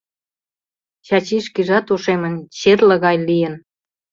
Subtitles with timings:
[1.05, 3.55] Чачи шкежат ошемын, черле гай лийын.